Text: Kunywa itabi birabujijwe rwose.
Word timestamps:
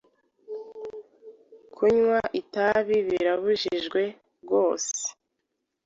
Kunywa 1.75 2.19
itabi 2.41 2.97
birabujijwe 3.07 4.01
rwose. 4.43 4.97